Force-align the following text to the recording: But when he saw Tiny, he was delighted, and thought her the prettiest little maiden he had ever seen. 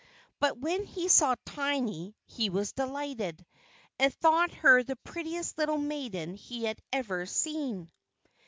But 0.39 0.57
when 0.57 0.83
he 0.83 1.07
saw 1.09 1.35
Tiny, 1.45 2.15
he 2.25 2.49
was 2.49 2.71
delighted, 2.71 3.45
and 3.99 4.11
thought 4.11 4.49
her 4.49 4.81
the 4.81 4.95
prettiest 4.95 5.59
little 5.59 5.77
maiden 5.77 6.33
he 6.33 6.63
had 6.63 6.81
ever 6.91 7.27
seen. 7.27 7.91